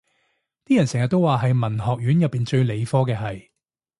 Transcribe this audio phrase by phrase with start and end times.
[0.65, 3.51] 啲人成日都話係文學院入面最理科嘅系